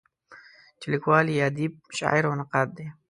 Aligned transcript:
چې 0.79 0.87
لیکوال 0.93 1.25
یې 1.33 1.41
ادیب، 1.47 1.73
شاعر 1.97 2.23
او 2.29 2.33
نقاد 2.39 2.67
دی. 2.77 2.87